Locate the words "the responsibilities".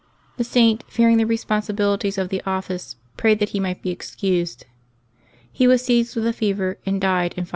1.17-2.17